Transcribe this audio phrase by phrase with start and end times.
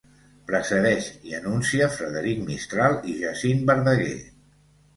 [0.51, 4.21] Precedeix i anuncia Frederic Mistral i Jacint Verdaguer.